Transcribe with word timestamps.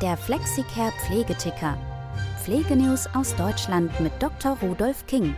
Der 0.00 0.16
Flexicare 0.16 0.92
Pflegeticker. 0.92 1.76
Pflegenews 2.44 3.08
aus 3.16 3.34
Deutschland 3.34 3.98
mit 3.98 4.12
Dr. 4.22 4.56
Rudolf 4.62 5.04
King, 5.08 5.34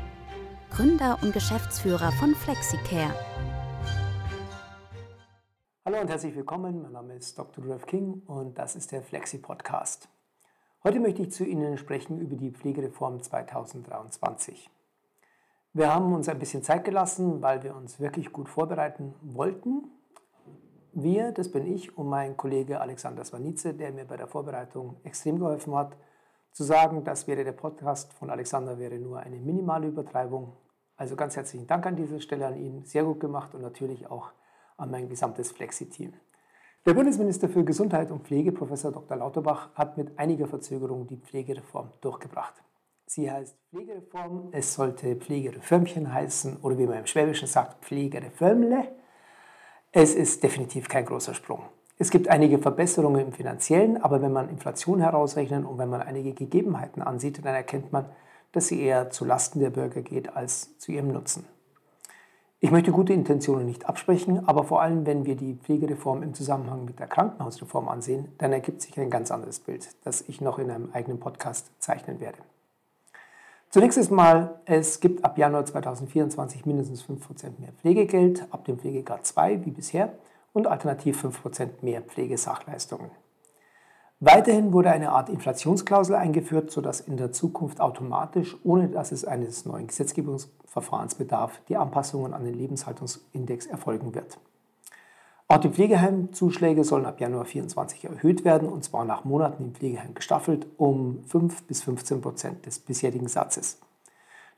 Gründer 0.69 1.19
und 1.23 1.33
Geschäftsführer 1.33 2.13
von 2.13 2.35
Flexicare. 2.35 3.15
Hallo 5.87 6.03
und 6.03 6.11
herzlich 6.11 6.37
willkommen. 6.37 6.83
Mein 6.83 6.93
Name 6.93 7.15
ist 7.15 7.39
Dr. 7.39 7.65
Rudolf 7.65 7.87
King 7.87 8.21
und 8.27 8.59
das 8.59 8.77
ist 8.77 8.93
der 8.93 9.01
Flexi 9.01 9.39
Podcast. 9.39 10.11
Heute 10.85 11.01
möchte 11.01 11.23
ich 11.23 11.31
zu 11.31 11.47
Ihnen 11.47 11.79
sprechen 11.79 12.21
über 12.21 12.37
die 12.37 12.51
Pflegereform 12.51 13.23
2023. 13.23 14.69
Wir 15.73 15.95
haben 15.95 16.13
uns 16.13 16.29
ein 16.29 16.39
bisschen 16.39 16.63
Zeit 16.63 16.85
gelassen, 16.85 17.41
weil 17.41 17.63
wir 17.63 17.75
uns 17.75 17.99
wirklich 17.99 18.31
gut 18.31 18.51
vorbereiten 18.51 19.15
wollten 19.23 19.91
wir, 20.93 21.33
das 21.33 21.51
bin 21.51 21.67
ich 21.67 21.97
und 21.97 22.09
mein 22.09 22.37
Kollege 22.37 22.81
Alexander 22.81 23.25
Swanitze, 23.25 23.75
der 23.75 23.93
mir 23.93 24.05
bei 24.05 24.17
der 24.17 24.27
Vorbereitung 24.27 24.97
extrem 25.05 25.39
geholfen 25.39 25.75
hat, 25.75 25.97
zu 26.53 26.65
sagen, 26.65 27.05
das 27.05 27.27
wäre 27.27 27.45
der 27.45 27.53
Podcast 27.53 28.13
von 28.15 28.31
Alexander, 28.31 28.79
wäre 28.79 28.99
nur 28.99 29.21
eine 29.21 29.37
minimale 29.37 29.89
Übertreibung. 29.89 30.53
Also 30.97 31.17
ganz 31.17 31.37
herzlichen 31.37 31.67
Dank 31.67 31.87
an 31.87 31.97
dieser 31.97 32.21
Stelle 32.21 32.47
an 32.47 32.57
ihn, 32.57 32.85
sehr 32.85 33.05
gut 33.05 33.21
gemacht 33.21 33.55
und 33.55 33.63
natürlich 33.63 34.11
auch 34.11 34.33
an 34.77 34.91
mein 34.91 35.09
gesamtes 35.09 35.53
Flexi-Team. 35.53 36.13
Der 36.87 36.95
Bundesminister 36.95 37.49
für 37.49 37.63
Gesundheit 37.63 38.11
und 38.11 38.25
Pflege, 38.25 38.53
Professor 38.53 38.91
Dr. 38.91 39.17
Lauterbach, 39.17 39.75
hat 39.75 39.99
mit 39.99 40.19
einiger 40.19 40.47
Verzögerung 40.47 41.07
die 41.07 41.19
Pflegereform 41.19 41.93
durchgebracht. 42.01 42.55
Sie 43.07 43.31
heißt 43.31 43.57
Pflegereform, 43.71 44.49
es 44.53 44.75
sollte 44.75 45.17
Pflegereformchen 45.17 46.13
heißen 46.13 46.59
oder 46.63 46.79
wie 46.79 46.87
man 46.87 46.99
im 46.99 47.07
Schwäbischen 47.07 47.49
sagt, 47.49 47.85
Pflegereformle. 47.85 49.00
Es 49.93 50.15
ist 50.15 50.45
definitiv 50.45 50.89
kein 50.89 51.05
großer 51.05 51.35
Sprung. 51.35 51.63
Es 51.99 52.11
gibt 52.11 52.29
einige 52.29 52.59
Verbesserungen 52.59 53.27
im 53.27 53.33
finanziellen, 53.33 54.01
aber 54.01 54.23
wenn 54.23 54.33
man 54.33 54.49
Inflation 54.49 55.01
herausrechnet 55.01 55.67
und 55.67 55.79
wenn 55.79 55.91
man 55.91 56.01
einige 56.01 56.33
Gegebenheiten 56.33 57.03
ansieht, 57.03 57.45
dann 57.45 57.57
erkennt 57.57 57.93
man, 57.93 58.07
dass 58.53 58.69
sie 58.69 58.81
eher 58.81 59.11
zu 59.11 59.25
Lasten 59.25 59.59
der 59.59 59.71
Bürger 59.71 60.03
geht 60.03 60.37
als 60.37 60.79
zu 60.79 60.93
ihrem 60.93 61.09
Nutzen. 61.09 61.45
Ich 62.61 62.71
möchte 62.71 62.93
gute 62.93 63.13
Intentionen 63.13 63.67
nicht 63.67 63.87
absprechen, 63.87 64.47
aber 64.47 64.63
vor 64.63 64.81
allem, 64.81 65.07
wenn 65.07 65.25
wir 65.27 65.35
die 65.35 65.55
Pflegereform 65.55 66.23
im 66.23 66.35
Zusammenhang 66.35 66.85
mit 66.85 67.01
der 67.01 67.09
Krankenhausreform 67.09 67.89
ansehen, 67.89 68.29
dann 68.39 68.53
ergibt 68.53 68.83
sich 68.83 68.97
ein 69.01 69.11
ganz 69.11 69.33
anderes 69.33 69.59
Bild, 69.59 69.89
das 70.05 70.23
ich 70.29 70.41
noch 70.41 70.61
in 70.61 70.71
einem 70.71 70.91
eigenen 70.93 71.19
Podcast 71.19 71.73
zeichnen 71.81 72.21
werde. 72.21 72.39
Zunächst 73.71 73.99
einmal, 73.99 74.61
es 74.65 74.99
gibt 74.99 75.25
ab 75.25 75.39
Januar 75.39 75.65
2024 75.65 76.67
mindestens 76.67 77.05
5% 77.05 77.61
mehr 77.61 77.71
Pflegegeld, 77.81 78.49
ab 78.51 78.65
dem 78.65 78.81
Pflegegrad 78.81 79.25
2 79.25 79.65
wie 79.65 79.71
bisher 79.71 80.13
und 80.53 80.67
alternativ 80.67 81.25
5% 81.25 81.69
mehr 81.83 82.03
Pflegesachleistungen. 82.03 83.13
Weiterhin 84.19 84.73
wurde 84.73 84.91
eine 84.91 85.13
Art 85.13 85.29
Inflationsklausel 85.29 86.17
eingeführt, 86.17 86.73
sodass 86.73 87.01
in 87.01 87.17
der 87.17 87.31
Zukunft 87.31 87.81
automatisch, 87.81 88.57
ohne 88.65 88.89
dass 88.89 89.13
es 89.13 89.25
eines 89.25 89.65
neuen 89.65 89.87
Gesetzgebungsverfahrens 89.87 91.15
bedarf, 91.15 91.63
die 91.69 91.77
Anpassungen 91.77 92.35
an 92.35 92.45
den 92.45 92.55
Lebenshaltungsindex 92.55 93.67
erfolgen 93.67 94.17
wird. 94.17 94.41
Auch 95.51 95.59
die 95.59 95.69
Pflegeheimzuschläge 95.69 96.85
sollen 96.85 97.07
ab 97.07 97.21
Januar 97.21 97.45
2024 97.45 98.05
erhöht 98.05 98.45
werden, 98.45 98.69
und 98.69 98.85
zwar 98.85 99.05
nach 99.05 99.25
Monaten 99.25 99.65
im 99.65 99.75
Pflegeheim 99.75 100.15
gestaffelt 100.15 100.65
um 100.77 101.25
5 101.25 101.65
bis 101.65 101.83
15 101.83 102.21
Prozent 102.21 102.67
des 102.67 102.79
bisherigen 102.79 103.27
Satzes. 103.27 103.81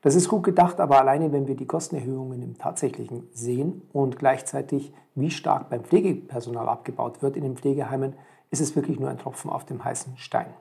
Das 0.03 0.15
ist 0.15 0.29
gut 0.29 0.43
gedacht, 0.43 0.81
aber 0.81 1.01
alleine 1.01 1.33
wenn 1.33 1.49
wir 1.49 1.55
die 1.55 1.65
Kostenerhöhungen 1.65 2.43
im 2.43 2.59
tatsächlichen 2.59 3.27
sehen 3.33 3.81
und 3.95 4.19
gleichzeitig 4.19 4.93
wie 5.15 5.31
stark 5.31 5.71
beim 5.71 5.83
Pflegepersonal 5.83 6.69
abgebaut 6.69 7.23
wird 7.23 7.39
in 7.39 7.45
den 7.45 7.57
Pflegeheimen, 7.57 8.13
ist 8.51 8.61
es 8.61 8.77
wirklich 8.77 9.01
nur 9.01 9.09
ein 9.09 9.17
Tropfen 9.17 9.51
auf 9.51 9.65
dem 9.65 9.83
heißen 9.83 10.19
Stein. 10.19 10.53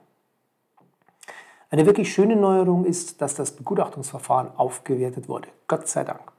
Eine 1.68 1.84
wirklich 1.84 2.10
schöne 2.10 2.36
Neuerung 2.36 2.86
ist, 2.86 3.20
dass 3.20 3.34
das 3.34 3.54
Begutachtungsverfahren 3.54 4.56
aufgewertet 4.56 5.28
wurde. 5.28 5.48
Gott 5.68 5.88
sei 5.88 6.04
Dank. 6.04 6.32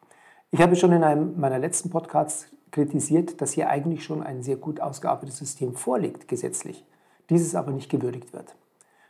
Ich 0.50 0.62
habe 0.64 0.76
schon 0.76 0.94
in 0.94 1.04
einem 1.04 1.40
meiner 1.40 1.60
letzten 1.60 1.92
Podcasts 1.92 2.48
kritisiert, 2.74 3.40
dass 3.40 3.54
hier 3.54 3.70
eigentlich 3.70 4.04
schon 4.04 4.22
ein 4.22 4.44
sehr 4.44 4.58
gut 4.58 4.82
ausgearbeitetes 4.82 5.38
System 5.38 5.76
vorliegt, 5.76 6.28
gesetzlich, 6.28 6.84
dieses 7.30 7.56
aber 7.56 7.72
nicht 7.72 7.90
gewürdigt 7.90 8.34
wird. 8.34 8.56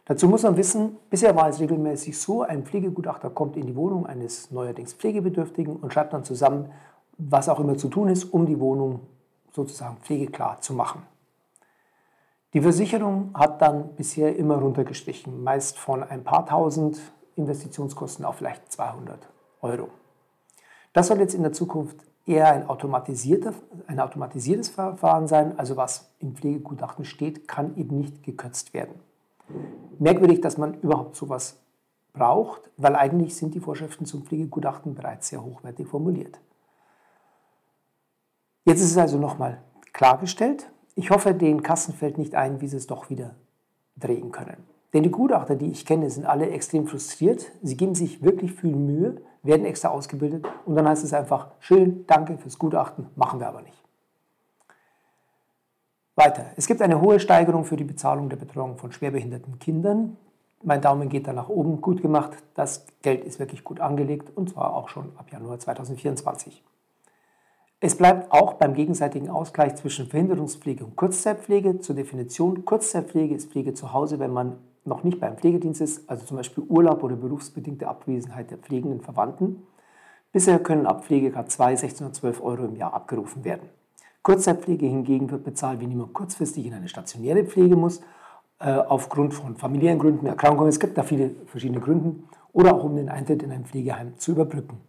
Dazu 0.05 0.27
muss 0.27 0.43
man 0.43 0.57
wissen, 0.57 0.97
bisher 1.09 1.35
war 1.35 1.47
es 1.47 1.61
regelmäßig 1.61 2.19
so, 2.19 2.43
ein 2.43 2.65
Pflegegutachter 2.65 3.29
kommt 3.29 3.55
in 3.55 3.65
die 3.65 3.75
Wohnung 3.75 4.05
eines 4.05 4.51
neuerdings 4.51 4.93
Pflegebedürftigen 4.93 5.77
und 5.77 5.93
schreibt 5.93 6.13
dann 6.13 6.25
zusammen, 6.25 6.69
was 7.17 7.47
auch 7.47 7.59
immer 7.59 7.77
zu 7.77 7.87
tun 7.87 8.09
ist, 8.09 8.25
um 8.25 8.45
die 8.45 8.59
Wohnung 8.59 8.99
sozusagen 9.53 9.97
pflegeklar 9.97 10.59
zu 10.59 10.73
machen. 10.73 11.03
Die 12.53 12.61
Versicherung 12.61 13.31
hat 13.33 13.61
dann 13.61 13.95
bisher 13.95 14.35
immer 14.35 14.57
runtergestrichen, 14.57 15.41
meist 15.41 15.79
von 15.79 16.03
ein 16.03 16.23
paar 16.23 16.45
tausend 16.45 16.99
Investitionskosten 17.35 18.25
auf 18.25 18.35
vielleicht 18.35 18.71
200 18.71 19.27
Euro. 19.61 19.87
Das 20.91 21.07
soll 21.07 21.19
jetzt 21.19 21.33
in 21.33 21.43
der 21.43 21.53
Zukunft 21.53 21.97
eher 22.25 22.47
ein, 22.47 22.67
automatisierter, 22.67 23.53
ein 23.87 23.99
automatisiertes 23.99 24.69
Verfahren 24.69 25.27
sein. 25.27 25.57
Also 25.57 25.75
was 25.75 26.11
im 26.19 26.35
Pflegegutachten 26.35 27.05
steht, 27.05 27.47
kann 27.47 27.75
eben 27.77 27.99
nicht 27.99 28.23
gekürzt 28.23 28.73
werden. 28.73 28.95
Merkwürdig, 29.99 30.41
dass 30.41 30.57
man 30.57 30.75
überhaupt 30.75 31.15
sowas 31.15 31.59
braucht, 32.13 32.69
weil 32.77 32.95
eigentlich 32.95 33.35
sind 33.35 33.55
die 33.55 33.59
Vorschriften 33.59 34.05
zum 34.05 34.23
Pflegegutachten 34.23 34.95
bereits 34.95 35.29
sehr 35.29 35.43
hochwertig 35.43 35.87
formuliert. 35.87 36.39
Jetzt 38.65 38.81
ist 38.81 38.91
es 38.91 38.97
also 38.97 39.17
nochmal 39.17 39.61
klargestellt. 39.91 40.71
Ich 40.95 41.09
hoffe, 41.09 41.33
den 41.33 41.63
Kassen 41.63 41.93
fällt 41.93 42.17
nicht 42.17 42.35
ein, 42.35 42.61
wie 42.61 42.67
sie 42.67 42.77
es 42.77 42.87
doch 42.87 43.09
wieder 43.09 43.35
drehen 43.97 44.31
können. 44.31 44.72
Denn 44.93 45.03
die 45.03 45.11
Gutachter, 45.11 45.55
die 45.55 45.71
ich 45.71 45.85
kenne, 45.85 46.09
sind 46.09 46.25
alle 46.25 46.49
extrem 46.51 46.87
frustriert. 46.87 47.51
Sie 47.63 47.75
geben 47.75 47.95
sich 47.95 48.23
wirklich 48.23 48.53
viel 48.53 48.75
Mühe, 48.75 49.21
werden 49.41 49.65
extra 49.65 49.89
ausgebildet 49.89 50.45
und 50.65 50.75
dann 50.75 50.87
heißt 50.87 51.03
es 51.03 51.13
einfach, 51.13 51.47
schön, 51.59 52.05
danke 52.05 52.37
fürs 52.37 52.59
Gutachten, 52.59 53.07
machen 53.15 53.39
wir 53.39 53.47
aber 53.47 53.61
nicht. 53.61 53.83
Weiter. 56.15 56.45
Es 56.55 56.67
gibt 56.67 56.81
eine 56.83 57.01
hohe 57.01 57.19
Steigerung 57.19 57.65
für 57.65 57.75
die 57.75 57.83
Bezahlung 57.83 58.29
der 58.29 58.37
Betreuung 58.37 58.77
von 58.77 58.91
schwerbehinderten 58.91 59.57
Kindern. 59.57 60.15
Mein 60.61 60.79
Daumen 60.79 61.09
geht 61.09 61.27
da 61.27 61.33
nach 61.33 61.49
oben, 61.49 61.81
gut 61.81 62.03
gemacht. 62.03 62.37
Das 62.53 62.85
Geld 63.01 63.25
ist 63.25 63.39
wirklich 63.39 63.63
gut 63.63 63.79
angelegt 63.79 64.31
und 64.35 64.51
zwar 64.51 64.75
auch 64.75 64.89
schon 64.89 65.11
ab 65.17 65.31
Januar 65.31 65.57
2024. 65.57 66.63
Es 67.79 67.97
bleibt 67.97 68.31
auch 68.31 68.53
beim 68.53 68.75
gegenseitigen 68.75 69.29
Ausgleich 69.29 69.75
zwischen 69.75 70.07
Verhinderungspflege 70.07 70.85
und 70.85 70.95
Kurzzeitpflege. 70.95 71.79
Zur 71.79 71.95
Definition, 71.95 72.63
Kurzzeitpflege 72.63 73.35
ist 73.35 73.51
Pflege 73.51 73.73
zu 73.73 73.91
Hause, 73.91 74.19
wenn 74.19 74.31
man 74.31 74.57
noch 74.85 75.03
nicht 75.03 75.19
beim 75.19 75.37
Pflegedienst 75.37 75.81
ist, 75.81 76.09
also 76.09 76.25
zum 76.25 76.37
Beispiel 76.37 76.63
Urlaub 76.67 77.03
oder 77.03 77.15
berufsbedingte 77.15 77.87
Abwesenheit 77.87 78.51
der 78.51 78.57
pflegenden 78.57 79.01
Verwandten. 79.01 79.63
Bisher 80.31 80.59
können 80.59 80.85
ab 80.85 81.05
Pflegegrad 81.05 81.51
2 81.51 81.65
1612 81.65 82.41
Euro 82.41 82.65
im 82.65 82.75
Jahr 82.75 82.93
abgerufen 82.93 83.43
werden. 83.43 83.69
Kurzzeitpflege 84.23 84.85
hingegen 84.85 85.29
wird 85.29 85.43
bezahlt, 85.43 85.81
wenn 85.81 85.91
jemand 85.91 86.13
kurzfristig 86.13 86.65
in 86.65 86.73
eine 86.73 86.87
stationäre 86.87 87.43
Pflege 87.43 87.75
muss, 87.75 88.01
äh, 88.59 88.71
aufgrund 88.71 89.33
von 89.33 89.57
familiären 89.57 89.99
Gründen, 89.99 90.25
Erkrankungen. 90.25 90.69
Es 90.69 90.79
gibt 90.79 90.97
da 90.97 91.03
viele 91.03 91.31
verschiedene 91.47 91.81
Gründe 91.81 92.15
oder 92.53 92.73
auch 92.73 92.83
um 92.83 92.95
den 92.95 93.09
Eintritt 93.09 93.43
in 93.43 93.51
ein 93.51 93.65
Pflegeheim 93.65 94.17
zu 94.17 94.31
überbrücken. 94.31 94.79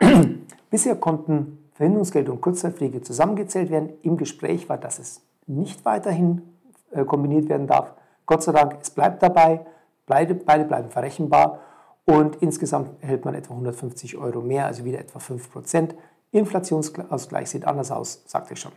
Bisher 0.70 0.96
konnten 0.96 1.58
Verhinderungsgeld 1.74 2.28
und 2.28 2.40
Kurzzeitpflege 2.40 3.02
zusammengezählt 3.02 3.70
werden. 3.70 3.90
Im 4.02 4.16
Gespräch 4.16 4.68
war, 4.68 4.78
dass 4.78 4.98
es 4.98 5.22
nicht 5.46 5.84
weiterhin 5.84 6.42
äh, 6.90 7.04
kombiniert 7.04 7.48
werden 7.48 7.66
darf. 7.66 7.94
Gott 8.26 8.42
sei 8.42 8.52
Dank, 8.52 8.78
es 8.80 8.90
bleibt 8.90 9.22
dabei, 9.22 9.64
beide, 10.06 10.34
beide 10.34 10.64
bleiben 10.64 10.90
verrechenbar 10.90 11.60
und 12.04 12.36
insgesamt 12.36 13.02
erhält 13.02 13.24
man 13.24 13.34
etwa 13.34 13.54
150 13.54 14.16
Euro 14.16 14.40
mehr, 14.40 14.66
also 14.66 14.84
wieder 14.84 14.98
etwa 14.98 15.18
5 15.18 15.50
Prozent. 15.50 15.94
Inflationsausgleich 16.30 17.50
sieht 17.50 17.66
anders 17.66 17.90
aus, 17.90 18.22
sagte 18.26 18.54
ich 18.54 18.60
schon. 18.60 18.72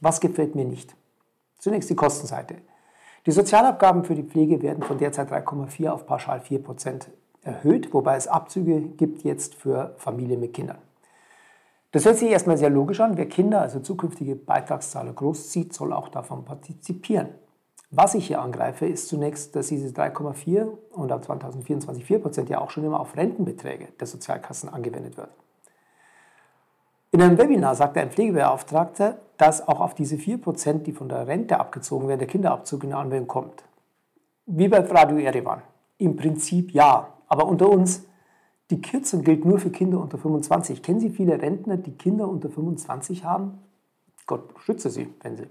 Was 0.00 0.20
gefällt 0.20 0.54
mir 0.54 0.64
nicht? 0.64 0.94
Zunächst 1.58 1.88
die 1.90 1.96
Kostenseite. 1.96 2.56
Die 3.24 3.32
Sozialabgaben 3.32 4.04
für 4.04 4.14
die 4.14 4.22
Pflege 4.22 4.62
werden 4.62 4.82
von 4.82 4.98
derzeit 4.98 5.32
3,4 5.32 5.88
auf 5.88 6.06
pauschal 6.06 6.40
4 6.40 6.62
Prozent 6.62 7.10
erhöht, 7.42 7.92
wobei 7.94 8.16
es 8.16 8.28
Abzüge 8.28 8.80
gibt 8.80 9.22
jetzt 9.24 9.54
für 9.54 9.94
Familien 9.96 10.40
mit 10.40 10.52
Kindern. 10.52 10.78
Das 11.92 12.04
hört 12.04 12.18
sich 12.18 12.30
erstmal 12.30 12.58
sehr 12.58 12.70
logisch 12.70 13.00
an. 13.00 13.16
Wer 13.16 13.28
Kinder, 13.28 13.62
also 13.62 13.80
zukünftige 13.80 14.36
Beitragszahler, 14.36 15.12
großzieht, 15.12 15.72
soll 15.72 15.92
auch 15.92 16.08
davon 16.08 16.44
partizipieren. 16.44 17.30
Was 17.90 18.14
ich 18.14 18.26
hier 18.26 18.40
angreife, 18.40 18.86
ist 18.86 19.08
zunächst, 19.08 19.54
dass 19.54 19.68
diese 19.68 19.88
3,4 19.88 20.66
und 20.90 21.12
ab 21.12 21.24
2024 21.24 22.04
4 22.04 22.18
Prozent 22.18 22.48
ja 22.48 22.60
auch 22.60 22.70
schon 22.70 22.84
immer 22.84 22.98
auf 22.98 23.16
Rentenbeträge 23.16 23.88
der 23.98 24.06
Sozialkassen 24.06 24.68
angewendet 24.68 25.16
wird. 25.16 25.30
In 27.12 27.22
einem 27.22 27.38
Webinar 27.38 27.76
sagte 27.76 28.00
ein 28.00 28.10
Pflegebeauftragter, 28.10 29.18
dass 29.36 29.66
auch 29.66 29.80
auf 29.80 29.94
diese 29.94 30.18
4 30.18 30.38
Prozent, 30.38 30.86
die 30.86 30.92
von 30.92 31.08
der 31.08 31.28
Rente 31.28 31.60
abgezogen 31.60 32.08
werden, 32.08 32.18
der 32.18 32.28
Kinderabzug 32.28 32.82
in 32.84 32.92
Anwendung 32.92 33.28
kommt. 33.28 33.64
Wie 34.46 34.68
bei 34.68 34.80
Radio 34.80 35.18
Erevan. 35.18 35.62
Im 35.98 36.16
Prinzip 36.16 36.72
ja, 36.72 37.14
aber 37.28 37.46
unter 37.46 37.70
uns, 37.70 38.04
die 38.70 38.80
Kürzung 38.80 39.22
gilt 39.22 39.44
nur 39.44 39.60
für 39.60 39.70
Kinder 39.70 40.00
unter 40.00 40.18
25. 40.18 40.82
Kennen 40.82 41.00
Sie 41.00 41.10
viele 41.10 41.40
Rentner, 41.40 41.76
die 41.76 41.96
Kinder 41.96 42.28
unter 42.28 42.50
25 42.50 43.24
haben? 43.24 43.58
Gott 44.26 44.42
schütze 44.58 44.90
sie, 44.90 45.14
wenn 45.22 45.36
sie 45.36 45.46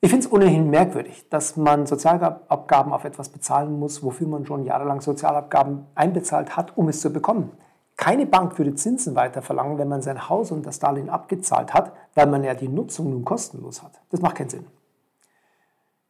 Ich 0.00 0.10
finde 0.10 0.26
es 0.26 0.32
ohnehin 0.32 0.70
merkwürdig, 0.70 1.28
dass 1.28 1.56
man 1.56 1.86
Sozialabgaben 1.86 2.92
auf 2.92 3.04
etwas 3.04 3.30
bezahlen 3.30 3.80
muss, 3.80 4.04
wofür 4.04 4.28
man 4.28 4.46
schon 4.46 4.64
jahrelang 4.64 5.00
Sozialabgaben 5.00 5.86
einbezahlt 5.96 6.56
hat, 6.56 6.76
um 6.76 6.88
es 6.88 7.00
zu 7.00 7.12
bekommen. 7.12 7.50
Keine 7.96 8.26
Bank 8.26 8.56
würde 8.58 8.76
Zinsen 8.76 9.16
weiter 9.16 9.42
verlangen, 9.42 9.76
wenn 9.76 9.88
man 9.88 10.02
sein 10.02 10.28
Haus 10.28 10.52
und 10.52 10.64
das 10.64 10.78
Darlehen 10.78 11.10
abgezahlt 11.10 11.74
hat, 11.74 11.92
weil 12.14 12.28
man 12.28 12.44
ja 12.44 12.54
die 12.54 12.68
Nutzung 12.68 13.10
nun 13.10 13.24
kostenlos 13.24 13.82
hat. 13.82 14.00
Das 14.10 14.20
macht 14.20 14.36
keinen 14.36 14.50
Sinn. 14.50 14.66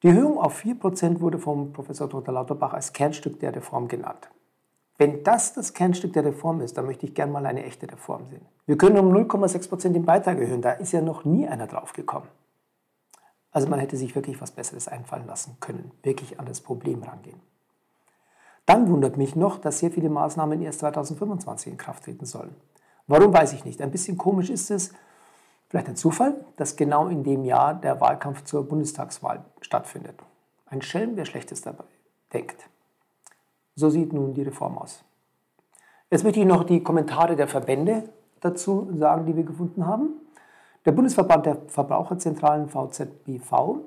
Die 0.03 0.09
Erhöhung 0.09 0.39
auf 0.39 0.63
4% 0.63 1.21
wurde 1.21 1.39
vom 1.39 1.73
Professor 1.73 2.11
Dr. 2.11 2.35
Lauterbach 2.35 2.75
als 2.75 2.93
Kernstück 2.93 3.41
der 3.41 3.57
Reform 3.57 3.89
genannt. 3.89 4.29
Wenn 4.99 5.25
das 5.25 5.55
das 5.55 5.73
Kernstück 5.73 6.13
der 6.13 6.27
Reform 6.27 6.61
ist, 6.61 6.77
dann 6.77 6.85
möchte 6.85 7.07
ich 7.07 7.15
gerne 7.15 7.33
mal 7.33 7.47
eine 7.47 7.65
echte 7.65 7.91
Reform 7.91 8.27
sehen. 8.29 8.45
Wir 8.67 8.77
können 8.77 8.99
um 8.99 9.11
0,6% 9.15 9.89
den 9.89 10.05
Beitrag 10.05 10.39
erhöhen, 10.39 10.61
da 10.61 10.73
ist 10.73 10.93
ja 10.93 11.01
noch 11.01 11.25
nie 11.25 11.49
einer 11.49 11.67
drauf 11.67 11.95
gekommen. 11.95 12.29
Also 13.59 13.71
man 13.71 13.81
hätte 13.81 13.97
sich 13.97 14.15
wirklich 14.15 14.41
was 14.41 14.53
Besseres 14.53 14.87
einfallen 14.87 15.27
lassen 15.27 15.57
können, 15.59 15.91
wirklich 16.05 16.39
an 16.39 16.47
das 16.47 16.61
Problem 16.61 17.03
rangehen. 17.03 17.41
Dann 18.67 18.89
wundert 18.89 19.17
mich 19.17 19.35
noch, 19.35 19.59
dass 19.59 19.81
sehr 19.81 19.91
viele 19.91 20.11
Maßnahmen 20.11 20.63
erst 20.63 20.79
2025 20.79 21.73
in 21.73 21.77
Kraft 21.77 22.05
treten 22.05 22.25
sollen. 22.25 22.55
Warum 23.09 23.33
weiß 23.33 23.55
ich 23.55 23.65
nicht. 23.65 23.83
Ein 23.83 23.91
bisschen 23.91 24.17
komisch 24.17 24.49
ist 24.49 24.71
es, 24.71 24.93
vielleicht 25.69 25.89
ein 25.89 25.97
Zufall, 25.97 26.37
dass 26.55 26.77
genau 26.77 27.09
in 27.09 27.25
dem 27.25 27.45
Jahr 27.45 27.75
der 27.75 28.01
Wahlkampf 28.01 28.45
zur 28.45 28.63
Bundestagswahl 28.63 29.45
stattfindet. 29.61 30.23
Ein 30.67 30.81
Schelm, 30.81 31.17
wer 31.17 31.25
Schlechtes 31.25 31.61
dabei 31.61 31.83
denkt. 32.33 32.71
So 33.75 33.91
sieht 33.91 34.13
nun 34.13 34.35
die 34.35 34.43
Reform 34.43 34.79
aus. 34.79 35.03
Jetzt 36.13 36.23
möchte 36.23 36.39
ich 36.39 36.47
noch 36.47 36.63
die 36.63 36.85
Kommentare 36.85 37.35
der 37.35 37.49
Verbände 37.49 38.09
dazu 38.39 38.89
sagen, 38.97 39.27
die 39.27 39.35
wir 39.35 39.43
gefunden 39.43 39.85
haben. 39.85 40.11
Der 40.89 40.95
Bundesverband 40.95 41.45
der 41.45 41.59
Verbraucherzentralen 41.67 42.71
VZBV 42.71 43.81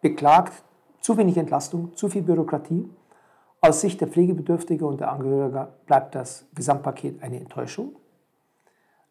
beklagt 0.00 0.52
zu 1.00 1.16
wenig 1.16 1.36
Entlastung, 1.36 1.96
zu 1.96 2.08
viel 2.08 2.22
Bürokratie 2.22 2.88
aus 3.60 3.80
Sicht 3.80 4.00
der 4.00 4.06
Pflegebedürftigen 4.06 4.86
und 4.86 5.00
der 5.00 5.10
Angehörigen 5.10 5.66
bleibt 5.86 6.14
das 6.14 6.46
Gesamtpaket 6.54 7.20
eine 7.20 7.40
Enttäuschung. 7.40 7.96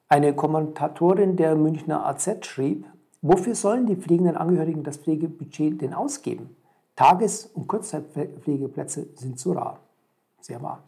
Eine 0.08 0.34
Kommentatorin 0.34 1.36
der 1.36 1.58
Münchner 1.58 2.06
AZ 2.06 2.46
schrieb, 2.46 2.86
wofür 3.22 3.56
sollen 3.56 3.86
die 3.86 3.98
pflegenden 3.98 4.38
Angehörigen 4.38 4.86
das 4.86 4.96
Pflegebudget 4.96 5.82
denn 5.82 5.94
ausgeben? 5.94 6.56
Tages- 6.96 7.48
und 7.48 7.68
Kurzzeitpflegeplätze 7.68 9.08
sind 9.16 9.38
zu 9.38 9.52
rar. 9.52 9.80
Sehr 10.40 10.62
wahr. 10.62 10.82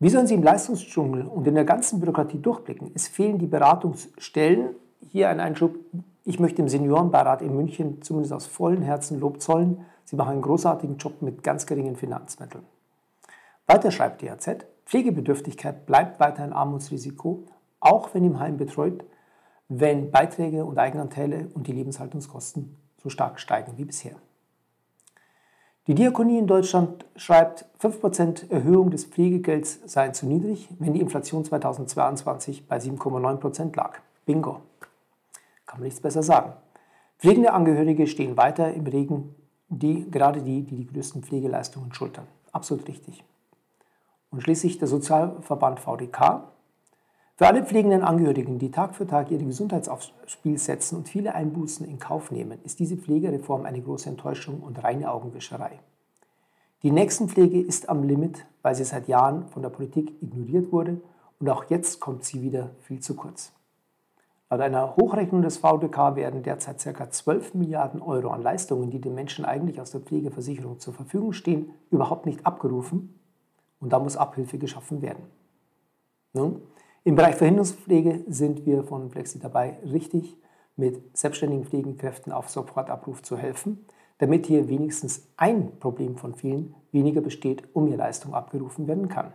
Wie 0.00 0.08
sollen 0.08 0.26
sie 0.26 0.34
im 0.34 0.42
Leistungsdschungel 0.42 1.24
und 1.24 1.46
in 1.46 1.54
der 1.54 1.64
ganzen 1.64 2.00
Bürokratie 2.00 2.38
durchblicken? 2.38 2.90
Es 2.94 3.06
fehlen 3.06 3.38
die 3.38 3.46
Beratungsstellen. 3.46 4.74
Hier 5.10 5.28
ein 5.28 5.40
Einschub. 5.40 5.76
Ich 6.24 6.40
möchte 6.40 6.56
dem 6.56 6.68
Seniorenbeirat 6.68 7.42
in 7.42 7.54
München 7.54 8.02
zumindest 8.02 8.32
aus 8.32 8.46
vollem 8.46 8.82
Herzen 8.82 9.20
Lob 9.20 9.40
zollen. 9.40 9.84
Sie 10.04 10.16
machen 10.16 10.32
einen 10.32 10.42
großartigen 10.42 10.96
Job 10.96 11.22
mit 11.22 11.42
ganz 11.42 11.66
geringen 11.66 11.96
Finanzmitteln. 11.96 12.64
Weiter 13.66 13.90
schreibt 13.90 14.22
die 14.22 14.30
AZ, 14.30 14.48
Pflegebedürftigkeit 14.86 15.86
bleibt 15.86 16.20
weiter 16.20 16.42
ein 16.42 16.52
Armutsrisiko, 16.52 17.44
auch 17.80 18.14
wenn 18.14 18.24
im 18.24 18.38
Heim 18.38 18.56
betreut, 18.56 19.04
wenn 19.68 20.10
Beiträge 20.10 20.64
und 20.64 20.78
Eigenanteile 20.78 21.48
und 21.54 21.66
die 21.66 21.72
Lebenshaltungskosten 21.72 22.76
so 23.02 23.08
stark 23.08 23.40
steigen 23.40 23.72
wie 23.76 23.84
bisher. 23.84 24.16
Die 25.86 25.94
Diakonie 25.94 26.38
in 26.38 26.46
Deutschland 26.46 27.04
schreibt, 27.14 27.66
5% 27.80 28.50
Erhöhung 28.50 28.90
des 28.90 29.04
Pflegegelds 29.04 29.80
seien 29.84 30.14
zu 30.14 30.26
niedrig, 30.26 30.68
wenn 30.78 30.94
die 30.94 31.00
Inflation 31.00 31.44
2022 31.44 32.66
bei 32.66 32.78
7,9% 32.78 33.76
lag. 33.76 33.98
Bingo. 34.24 34.62
Kann 35.74 35.80
man 35.80 35.88
nichts 35.88 36.00
besser 36.00 36.22
sagen. 36.22 36.52
Pflegende 37.18 37.52
Angehörige 37.52 38.06
stehen 38.06 38.36
weiter 38.36 38.72
im 38.72 38.86
Regen 38.86 39.34
die, 39.68 40.08
gerade 40.08 40.40
die, 40.40 40.62
die 40.62 40.76
die 40.76 40.86
größten 40.86 41.24
Pflegeleistungen 41.24 41.92
schultern. 41.92 42.28
Absolut 42.52 42.86
richtig. 42.86 43.24
Und 44.30 44.40
schließlich 44.40 44.78
der 44.78 44.86
Sozialverband 44.86 45.80
VDK. 45.80 46.44
Für 47.34 47.48
alle 47.48 47.64
pflegenden 47.64 48.04
Angehörigen, 48.04 48.60
die 48.60 48.70
Tag 48.70 48.94
für 48.94 49.04
Tag 49.04 49.32
ihre 49.32 49.42
Gesundheit 49.42 49.88
aufs 49.88 50.12
Spiel 50.26 50.58
setzen 50.58 50.96
und 50.96 51.08
viele 51.08 51.34
Einbußen 51.34 51.84
in 51.84 51.98
Kauf 51.98 52.30
nehmen, 52.30 52.60
ist 52.62 52.78
diese 52.78 52.96
Pflegereform 52.96 53.64
eine 53.64 53.82
große 53.82 54.08
Enttäuschung 54.08 54.60
und 54.60 54.84
reine 54.84 55.10
Augenwischerei. 55.10 55.80
Die 56.84 56.92
Nächstenpflege 56.92 57.60
ist 57.60 57.88
am 57.88 58.04
Limit, 58.04 58.46
weil 58.62 58.76
sie 58.76 58.84
seit 58.84 59.08
Jahren 59.08 59.48
von 59.48 59.62
der 59.62 59.70
Politik 59.70 60.22
ignoriert 60.22 60.70
wurde 60.70 61.00
und 61.40 61.50
auch 61.50 61.64
jetzt 61.64 61.98
kommt 61.98 62.22
sie 62.22 62.42
wieder 62.42 62.70
viel 62.82 63.00
zu 63.00 63.16
kurz. 63.16 63.50
Laut 64.54 64.60
einer 64.60 64.94
Hochrechnung 64.94 65.42
des 65.42 65.56
VDK 65.56 66.14
werden 66.14 66.44
derzeit 66.44 66.78
ca. 66.78 67.10
12 67.10 67.54
Milliarden 67.54 68.00
Euro 68.00 68.28
an 68.28 68.40
Leistungen, 68.40 68.88
die 68.88 69.00
den 69.00 69.12
Menschen 69.12 69.44
eigentlich 69.44 69.80
aus 69.80 69.90
der 69.90 70.00
Pflegeversicherung 70.00 70.78
zur 70.78 70.94
Verfügung 70.94 71.32
stehen, 71.32 71.70
überhaupt 71.90 72.24
nicht 72.24 72.46
abgerufen 72.46 73.18
und 73.80 73.92
da 73.92 73.98
muss 73.98 74.16
Abhilfe 74.16 74.58
geschaffen 74.58 75.02
werden. 75.02 75.24
Nun, 76.34 76.62
im 77.02 77.16
Bereich 77.16 77.34
Verhinderungspflege 77.34 78.22
sind 78.28 78.64
wir 78.64 78.84
von 78.84 79.10
Flexi 79.10 79.40
dabei, 79.40 79.80
richtig 79.90 80.36
mit 80.76 81.16
selbstständigen 81.16 81.64
Pflegekräften 81.64 82.32
auf 82.32 82.48
Sofortabruf 82.48 83.24
zu 83.24 83.36
helfen, 83.36 83.84
damit 84.18 84.46
hier 84.46 84.68
wenigstens 84.68 85.26
ein 85.36 85.80
Problem 85.80 86.16
von 86.16 86.32
vielen 86.32 86.76
weniger 86.92 87.22
besteht, 87.22 87.64
um 87.72 87.88
ihr 87.88 87.96
Leistung 87.96 88.34
abgerufen 88.34 88.86
werden 88.86 89.08
kann. 89.08 89.32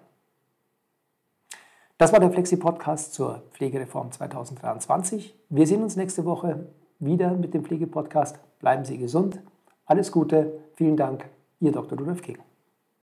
Das 1.99 2.13
war 2.13 2.21
der 2.21 2.31
Flexi-Podcast 2.31 3.13
zur 3.13 3.43
Pflegereform 3.51 4.13
2023. 4.13 5.35
Wir 5.49 5.67
sehen 5.67 5.83
uns 5.83 5.97
nächste 5.97 6.23
Woche 6.23 6.67
wieder 6.99 7.31
mit 7.31 7.53
dem 7.53 7.65
Pflegepodcast. 7.65 8.39
Bleiben 8.59 8.85
Sie 8.85 8.97
gesund. 8.97 9.41
Alles 9.85 10.09
Gute. 10.13 10.61
Vielen 10.75 10.95
Dank. 10.95 11.25
Ihr 11.59 11.73
Dr. 11.73 11.99
Rudolf 11.99 12.21
King. 12.21 12.37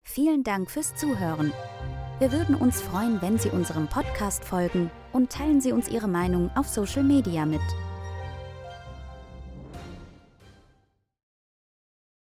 Vielen 0.03 0.43
Dank 0.43 0.69
fürs 0.69 0.93
Zuhören. 0.95 1.53
Wir 2.19 2.33
würden 2.33 2.55
uns 2.55 2.81
freuen, 2.81 3.21
wenn 3.21 3.37
Sie 3.37 3.51
unserem 3.51 3.87
Podcast 3.87 4.43
folgen 4.43 4.91
und 5.13 5.31
teilen 5.31 5.61
Sie 5.61 5.71
uns 5.71 5.87
Ihre 5.87 6.09
Meinung 6.09 6.51
auf 6.53 6.67
Social 6.67 7.03
Media 7.03 7.45
mit. 7.45 7.61